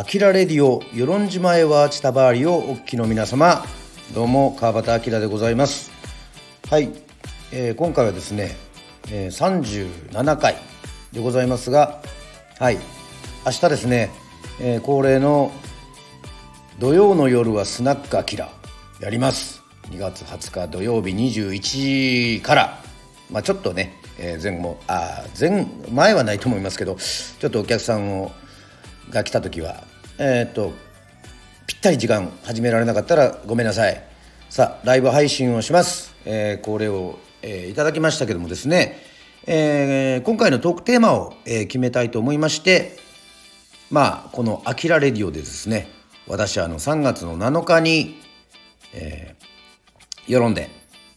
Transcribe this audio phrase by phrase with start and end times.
[0.00, 3.66] アキラレディオ与論島へはチタバーリをお聞きの皆様。
[4.14, 5.90] どうも川端明でございます。
[6.70, 6.88] はい、
[7.52, 8.56] えー、今回はですね、
[9.12, 10.56] えー、37回
[11.12, 12.00] でございますが
[12.58, 12.78] はい。
[13.44, 14.10] 明日ですね、
[14.58, 15.52] えー、恒例の
[16.78, 18.48] 土曜の夜はスナックアキラ
[19.02, 19.62] やります。
[19.90, 22.78] 2月20日土曜日21時から。
[23.30, 28.32] まあちょっとね、えー、前後もあ前前はないと思いますけどちょっとお客さんを
[29.10, 29.89] が来た時は
[30.22, 30.74] えっ、と
[31.66, 34.04] ぴったり時間始められなかったらごめんなさい。
[34.50, 38.98] さあライブ配信をします、えー、これを、えー、いただきましたけどもですね、
[39.46, 42.98] えー、今回のトークテーマを、えー、決めたいと思いまして
[43.90, 45.88] まあこの「あきらレディオ」でですね
[46.26, 48.20] 私はあの3月の7日に、
[48.92, 50.68] えー、与論で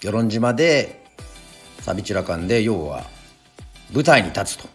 [0.00, 1.04] 与論島で
[1.82, 3.04] サビチラ館で要は
[3.92, 4.68] 舞台に立つと。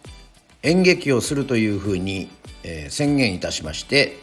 [0.62, 2.30] 演劇をするというふうに
[2.64, 4.18] えー、宣言いたしまして、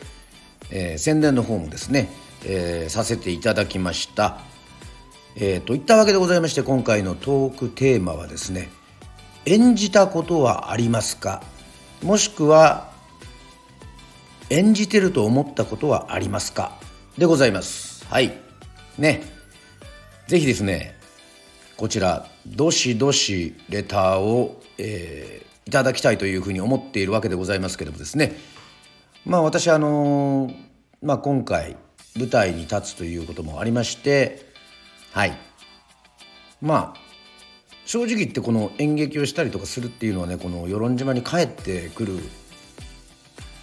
[0.71, 2.09] えー、宣伝の方もですね、
[2.45, 4.39] えー、させていただきました。
[5.35, 8.69] えー、といったわけでございまして今回のトークテーマはですね
[9.45, 11.41] 演じたことはありますか？
[12.03, 12.91] もしくは
[14.49, 16.77] 演じてると思ったことはありますか？
[17.17, 18.05] でございます。
[18.07, 18.33] はい。
[18.97, 19.23] ね。
[20.27, 20.97] ぜひですね
[21.77, 28.35] こちらどしどしレターを、えいただきたいというふうに思っているわけでございますけどもですね。
[29.25, 30.51] まあ私あの
[31.01, 31.77] まあ今回
[32.15, 34.45] 舞台に立つということもありまして
[35.11, 35.37] はい。
[36.61, 37.01] まあ
[37.85, 42.19] 正直言ってこの演劇をしたりとかするっていうのはねこの与論島に帰ってくる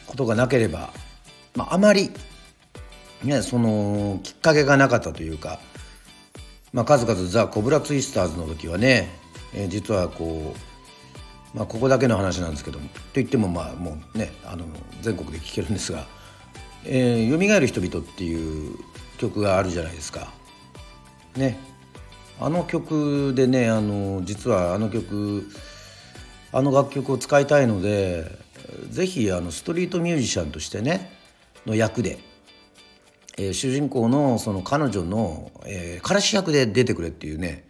[0.07, 0.91] ことがなければ、
[1.55, 2.11] まあ、あまり、
[3.23, 5.61] ね、そのきっかけがなかったというか、
[6.73, 9.09] まあ、数々ザ・コブラツイスターズの時はね、
[9.55, 10.68] えー、実はこう
[11.55, 14.65] まあ、ここだけの話なんですけどもと言ってもまあもうねあの
[15.01, 16.07] 全国で聴けるんですが
[16.85, 18.79] 「えー、蘇る人々」っていう
[19.19, 20.33] 曲があるじゃないですか。
[21.37, 21.59] ね
[22.41, 25.49] あの曲でねあの実はあの曲
[26.53, 28.31] あの楽曲を使いたいので
[28.91, 31.11] ぜひあのストリートミュージシャンとしてね
[31.67, 32.19] の役で、
[33.37, 37.68] えー、主人公のその彼女の、えー、彼氏役で出てくれっていうね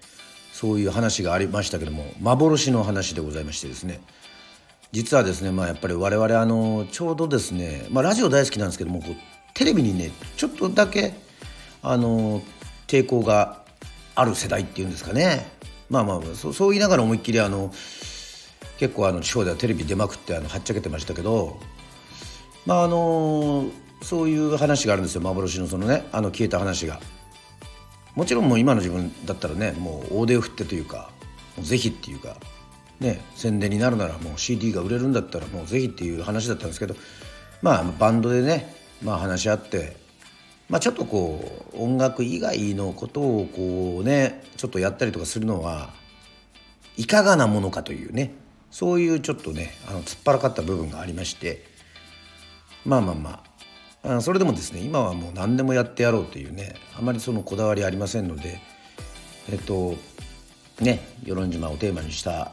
[0.58, 4.00] そういう話がありましたけども幻の話でございましてですね。
[4.90, 9.14] 実はですねまあやっぱり我々あのちょうどですね、まあ、ラジオ大好きなんですけどもこう
[9.54, 11.14] テレビにねちょっとだけ
[11.80, 12.42] あの
[12.88, 13.62] 抵抗が
[14.16, 15.46] ある世代っていうんですかね。
[15.90, 17.72] まあまあそうそう言いながら思いっきりあの
[18.80, 21.60] 結構あの地方ではテレビ出まくってあのはっちゃけてましたけど
[22.66, 23.66] まああの
[24.02, 25.20] そういう話があるんですよ。
[25.20, 26.98] 幻のそのねあの消えた話が。
[28.18, 31.12] もちろんもう今の自分だったらねもう大手を振ってというか
[31.56, 32.36] もうぜひっていうか
[32.98, 36.96] ね宣伝になるならもう CD が売れるんだったらもうぜひっていう話だったんですけど
[37.62, 38.74] まあバンドでね
[39.04, 39.96] まあ話し合って
[40.68, 45.90] まあちょっとこう音楽以外のことをこうねちょっとやったりとかするのは
[46.96, 48.34] いかがなものかというね
[48.72, 51.64] そういうちょっとねあの突っ張らかった部分がありまして
[52.84, 53.47] まあまあまあ
[54.02, 58.60] あそれでもですね今はもう何でもやってやろうというねあまりそのこだわりありませんので
[59.50, 59.96] えっと
[60.80, 62.52] ね与論島をテーマにした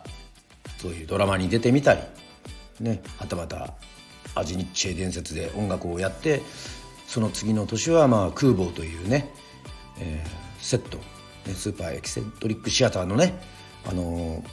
[0.77, 2.01] そういうドラマに出てみたり
[2.79, 3.73] ねはたまた
[4.33, 6.41] アジニッチェ伝説で音楽をやって
[7.07, 9.31] その次の年はまあ空母というね、
[9.99, 11.03] えー、セット、ね、
[11.53, 13.39] スーパーエキセントリックシアターのね、
[13.85, 14.43] あのー、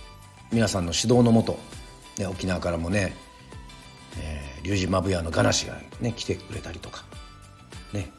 [0.52, 1.58] 皆さんの指導のもと、
[2.18, 3.16] ね、沖縄からもね
[4.18, 7.04] えー、リュウジマブヤのガナシがね来てくれたりとか。
[7.92, 8.10] ね。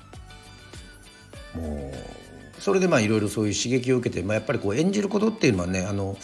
[1.56, 6.18] もうそれでまあいろいろそういう刺激を受けて、まあ、やっぱりこう演じることっていうのはねあの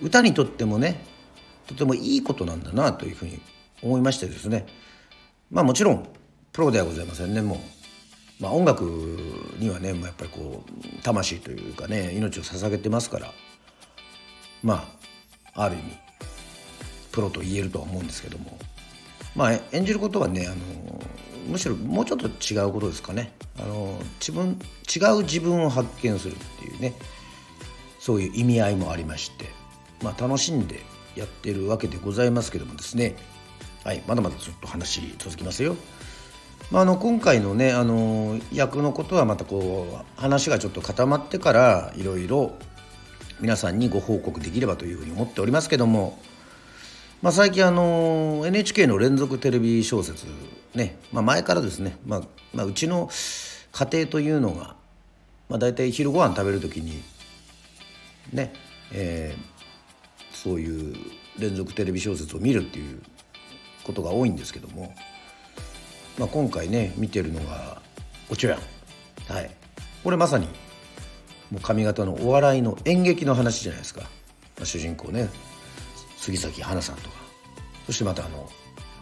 [0.00, 1.04] 歌にとってもね
[1.66, 3.40] とてもいいことなんだなというふうに
[3.82, 4.66] 思いましてですね。
[5.50, 6.08] まあもちろん
[6.52, 7.58] プロではございませんねもう、
[8.42, 8.84] まあ、音楽
[9.58, 13.32] にはねもうやっぱりこう魂というかね命を捧げてますから。
[14.62, 14.86] ま
[15.54, 15.84] あある意味
[17.12, 18.58] プロと言えるとは思うんですけども。
[19.34, 20.56] まあ、演じることはねあの
[21.48, 23.32] むしろもうちょっと違うことですかね。
[23.58, 24.58] あの自分
[24.94, 26.94] 違う自分を発見するっていうね。
[28.04, 29.46] そういう意味合いもありまして、
[30.02, 30.80] まあ、楽しんで
[31.16, 33.16] やってるわけでございますけどもですね、
[33.82, 35.74] はい、まだまだちょっと話続きますよ。
[36.70, 42.52] まあ、あの今回のねあの役のことはまたこう話がちょっと固まってからいろいろ
[43.40, 46.18] 皆さんにご報告できればというふうに思っておりますけども。
[47.24, 50.26] まあ、最近あの NHK の連続テレビ小説
[50.74, 52.22] ね、まあ、前からですね、まあ、
[52.52, 53.08] まあ、うちの
[53.72, 54.76] 家庭というのが、
[55.48, 57.02] まあ、大体昼ご飯食べる時に
[58.30, 58.52] ね、
[58.92, 60.94] えー、そういう
[61.38, 63.00] 連続テレビ小説を見るっていう
[63.84, 64.94] ことが多いんですけども
[66.18, 67.80] まあ、今回ね見てるのが
[68.28, 69.50] おちょやんはい。
[70.04, 70.46] これまさに
[71.50, 74.08] もう上方のお笑いの演劇の話じゃないですか、ま
[74.64, 75.30] あ、主人公ね。
[76.24, 77.16] 杉咲花さんとか。
[77.84, 78.48] そしてまたあの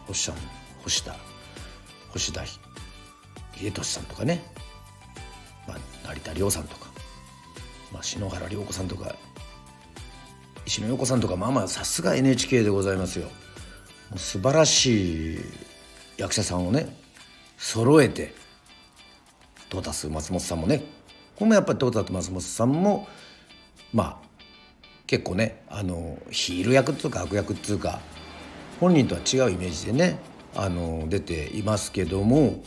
[0.07, 0.35] 星さん
[0.83, 1.15] 星田
[2.09, 4.43] 星田秀俊さんとかね、
[5.65, 6.87] まあ、成田凌さんとか、
[7.93, 9.15] まあ、篠原涼子さんとか。
[10.65, 11.35] 石野陽子さんとか。
[11.35, 13.25] まあまあさすが NHK でございますよ。
[13.25, 13.31] も
[14.15, 15.39] う素晴らしい
[16.17, 16.95] 役者さんをね
[17.57, 18.33] 揃えて
[19.69, 20.79] トータス松本さんもね。
[21.35, 23.07] これもやっぱりトータス松本さんも
[23.93, 24.32] まあ
[25.07, 27.99] 結構ねあのヒール役っていうか悪役っていうか
[28.79, 30.19] 本人とは違うイメージでね
[30.55, 32.63] あの出ていますけども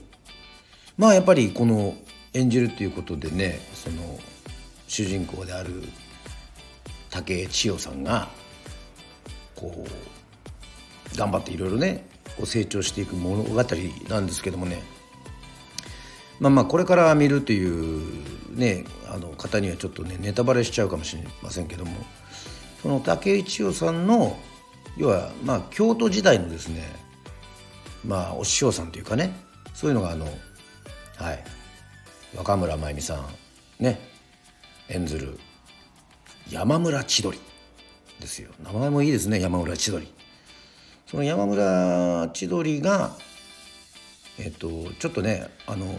[0.99, 1.95] まあやっぱりこの
[2.35, 4.19] 演じるっていうことでねその
[4.89, 5.83] 主人公である
[7.11, 8.29] 武井千代さんが
[9.55, 9.87] こ
[11.15, 12.07] う頑張っていろいろね
[12.37, 13.65] こう成長していく物語
[14.09, 14.83] なんですけどもね。
[16.39, 21.93] まあまあこれから見るというねあの方にはちょっとねネタバレしちゃうかもしれませんけども。
[22.87, 24.39] その武井千代さんの
[24.97, 26.85] 要はまあ京都時代のですね
[28.05, 29.35] まあお師匠さんというかね
[29.75, 30.25] そういうのがあの
[31.17, 31.45] はい。
[32.37, 33.25] 若村麻由美さん
[33.81, 33.99] ね。
[34.89, 35.37] 演ずる
[36.49, 37.41] 山村千鳥
[38.21, 38.53] ですよ。
[38.63, 40.07] 名前もいいですね山村千鳥。
[41.09, 43.17] その山村千鳥が
[44.39, 44.69] えっと
[45.01, 45.93] ちょっとねあの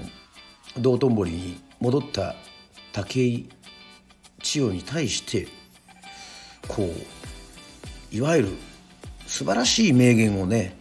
[0.77, 2.35] 道頓堀に戻った
[2.93, 3.49] 武井
[4.41, 5.49] 千代に対して
[6.67, 8.49] こういわゆる
[9.25, 10.77] 素晴らしい名言をね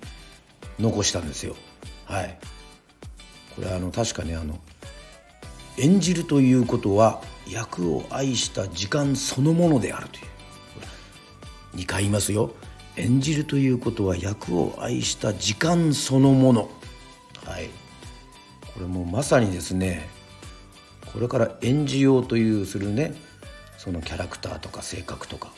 [0.78, 1.56] 残したんですよ。
[2.04, 2.38] はい。
[3.54, 4.58] これあの確かねあの
[5.78, 10.26] 演じるということは役を愛した時間そのものであるという。
[11.76, 12.54] 2回言いますよ。
[12.96, 16.70] 演じるということは役を愛した時間そのもの。
[17.44, 17.68] はい。
[18.74, 20.08] これもまさにですね
[21.12, 23.14] これから演じようというするね
[23.78, 25.50] そのキャラクターとか性格とか。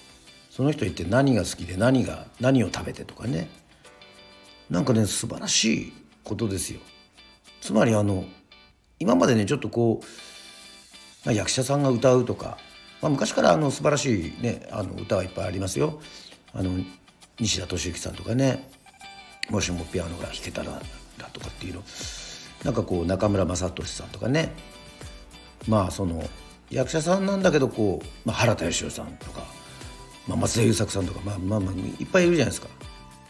[0.59, 3.49] その人にって何が好きで何が何を食べてとかね。
[4.69, 5.93] なんかね素晴らしい
[6.25, 6.81] ことですよ。
[7.61, 8.25] つまりあの
[8.99, 10.07] 今までねちょっとこう
[11.25, 12.59] まあ、役者さんが歌うとか、
[13.01, 16.01] まあ、昔からあの素晴らしい、ね、あの歌はいっぱいありますよ。
[16.53, 16.73] あの
[17.39, 18.69] 西田敏行さんとかね
[19.51, 20.83] 「もしもピアノが弾けたら」
[21.19, 21.85] だとかっていうの。
[22.65, 24.53] なんかこう中村雅俊さんとかね。
[25.69, 26.29] まあその
[26.69, 29.58] 役者さんなんだけどこう、まあ、原田芳雄さんとか、
[30.29, 32.69] まあ、松田優作さんとか、まあ、まあまあいっぱいいるじゃないですか。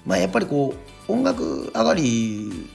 [0.05, 0.75] まあ、やっぱりこ
[1.09, 2.69] う音楽上がり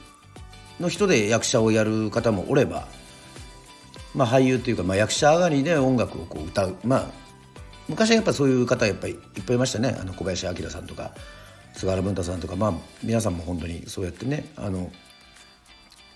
[0.80, 2.88] の人で役者をやる方もおれば
[4.16, 7.06] まあ、俳優っていうか、まあ、役者上がりで音楽をこう歌うまあ
[7.90, 11.12] 昔はやっぱそういう方やっぱりいっぱいいましたねあの小林明さんとか
[11.74, 12.74] 菅原文太さんとかまあ
[13.04, 14.92] 皆さんも本当にそうやってねあの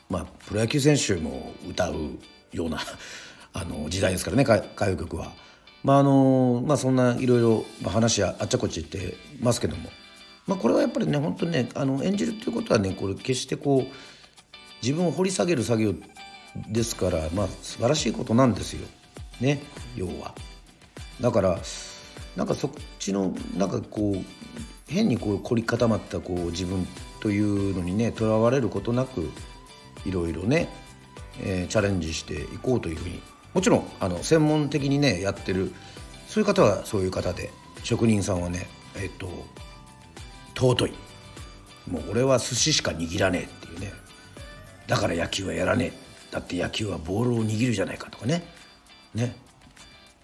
[0.10, 1.96] まあプロ野球選手も歌う
[2.54, 2.80] ような
[3.54, 5.32] あの時代ですからね歌謡曲は。
[5.84, 9.90] まああのまあ、そんないろいろ話はあっちゃこっち言ってますけども、
[10.46, 13.86] まあ、これはやっぱりね本当にねあの演じるということはねこれ決してこう
[14.82, 15.94] 自分を掘り下げる作業
[16.68, 18.88] ですからまあ素晴らしいことなんですよ
[19.40, 19.62] ね
[19.96, 20.36] 要は。
[21.22, 21.60] だから
[22.36, 24.18] なんかそっちのなんかこう
[24.88, 26.88] 変にこう凝り固まったこう自分
[27.20, 29.32] というのにねとらわれることなく
[30.06, 30.70] いろいろね、
[31.42, 33.22] えー、チャレンジしていこうというふうに
[33.58, 35.74] もちろんあの専門的にねやってる
[36.28, 37.50] そういう方はそういう方で
[37.84, 39.28] 職人さんはねえっ、と
[40.54, 40.94] 尊い。
[41.90, 43.94] もう俺は寿司しか握らねえっていうね。
[44.86, 45.94] だから野球はやらねえ。
[46.30, 48.44] だって野球はボールを握るじゃないかとかね。
[49.16, 49.36] ね。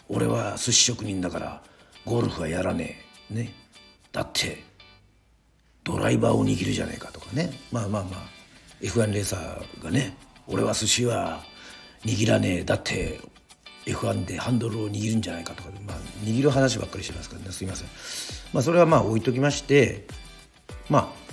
[0.10, 1.64] 俺は寿司職人だから
[2.06, 3.00] ゴルフはやらね
[3.32, 3.34] え。
[3.34, 3.54] ね。
[4.12, 4.64] だって
[5.84, 7.52] ドライバーを握るじゃないかとかね。
[7.72, 8.30] まあまあまあ。
[8.80, 11.42] F1 レーサーがね俺は寿司は
[12.06, 13.20] 握らねえだって
[13.86, 17.52] F1 でハンドルを握るんじゃないかとか、まあ、握る話ばっかりしてますからね。
[17.52, 17.88] すいません。
[18.54, 20.06] まあそれはまあ置いときまして
[20.90, 21.24] まあ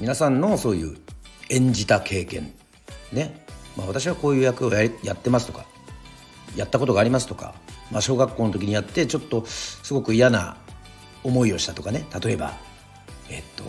[0.00, 0.96] 皆さんのそういう
[1.48, 2.52] 演じた経験
[3.12, 3.44] ね。
[3.76, 5.64] まあ、私はこういう役をややってますとか
[6.56, 7.54] やったことがありますとか、
[7.90, 10.58] まあ、小学校の時にやってちょっとすごく嫌な
[11.24, 12.06] 思いをしたとかね。
[12.22, 12.54] 例えば
[13.30, 13.64] えっと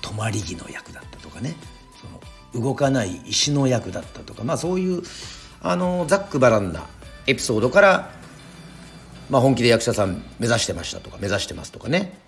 [0.00, 1.54] 泊まり木の役だったとかね。
[2.00, 5.02] その動かない石の役だったとかまあそういう
[5.62, 6.86] あのざっくばらんな
[7.26, 8.10] エピソードから、
[9.30, 12.18] まあ、本気で役者さん目指してましたとか目指してますとかね。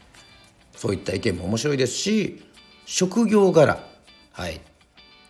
[0.76, 2.42] そういった意見も面白いですし
[2.86, 3.78] 職業柄。
[4.32, 4.60] はい。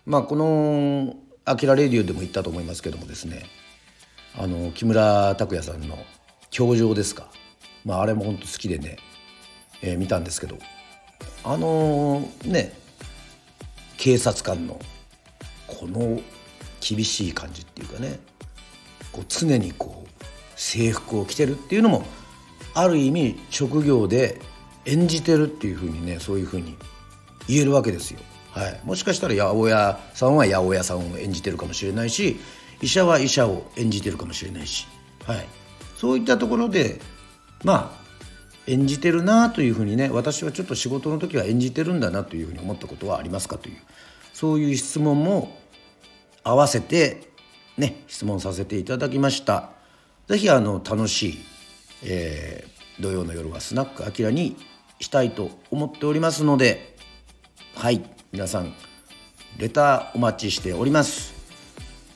[0.04, 3.44] まあこのアキラレディオでも言ったと思いますけどもですね。
[4.36, 5.98] あの木村拓哉さんの
[6.50, 7.30] 「教場」ですか、
[7.84, 8.98] まあ、あれも本当好きでね、
[9.82, 10.58] えー、見たんですけど。
[11.44, 12.72] あのー、ね
[13.96, 14.78] 警察官の
[15.66, 16.20] この
[16.80, 18.18] 厳しい感じっていうかね
[19.12, 20.24] こう常にこう
[20.56, 22.04] 制服を着てるっていうのも
[22.74, 24.40] ある意味職業で
[24.84, 26.76] 演じてるっていうふうにねそういうふうに
[27.46, 28.20] 言えるわけですよ。
[28.52, 32.40] はい、もしかしたら八百屋さんは八百屋さんを演じてるかもしれないし
[32.80, 34.86] 医者は医者を演じてるかもしれないし、
[35.24, 35.46] はい、
[35.96, 37.00] そういったところで
[37.62, 38.08] まあ
[38.66, 43.76] 演じてるなというふうにね私はちょっと仕事の時は演じてるんだなというふうに思ったことはありますかという
[44.32, 45.57] そういう質問も
[46.44, 47.30] 合わせて
[47.76, 49.70] ね質問させていただきました。
[50.28, 51.38] ぜひあの楽しい、
[52.04, 54.56] えー、土曜の夜はスナックあきらに
[55.00, 56.96] したいと思っておりますので
[57.74, 58.74] はい皆さん
[59.56, 61.32] レターお待ちしております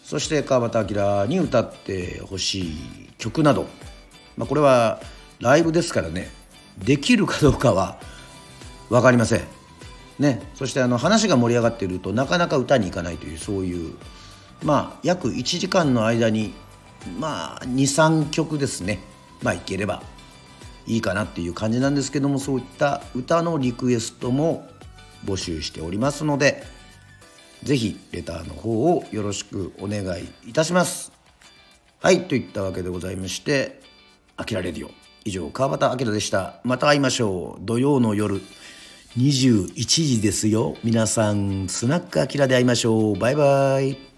[0.05, 2.75] そして川端明に歌ってほしい
[3.17, 3.67] 曲など、
[4.37, 5.01] まあ、これは
[5.41, 6.29] ライブですからね
[6.77, 7.99] できるかどうかは
[8.91, 9.62] 分かりません
[10.23, 10.41] ね。
[10.55, 13.95] そしてあの話が盛り上がっているとなかなか歌に行かないというそういう
[14.65, 16.55] まあ約1時間の間に
[17.19, 19.01] まあ23曲ですね。
[19.43, 20.03] まあいければ
[20.87, 24.67] いいかなっていう感じなんですけどもそういった歌のリクエストも
[25.25, 26.65] 募集しておりますので
[27.63, 31.13] 是非レターの方をよろしくお願いいたします。
[32.01, 33.81] はいといったわけでございまして
[34.37, 34.91] 「あきらレディオ」
[35.25, 36.55] 以上川端明でした。
[36.65, 37.65] また会いましょう。
[37.65, 38.43] 土曜の夜。
[39.17, 40.75] 21時ですよ。
[40.83, 43.19] 皆さんスナックアキラで会いましょう。
[43.19, 44.12] バイバイ。